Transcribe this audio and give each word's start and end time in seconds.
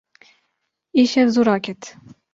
Îşev 1.01 1.27
zû 1.33 1.41
raket. 1.47 1.83